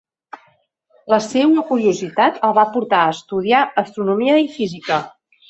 [1.13, 5.01] La seua curiositat el va portar a estudiar astronomia i física.